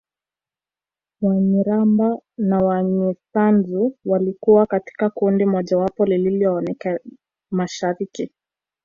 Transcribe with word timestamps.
Wanyiramba 1.21 2.17
na 2.37 2.57
Wanyisanzu 2.57 3.97
walikuwa 4.05 4.65
katika 4.65 5.09
kundi 5.09 5.45
mojawapo 5.45 6.05
lililoelekea 6.05 6.99
mashariki 7.51 8.31